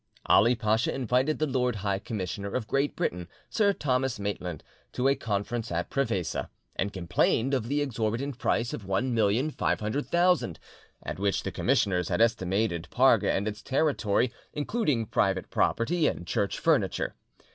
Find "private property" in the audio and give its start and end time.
15.05-16.07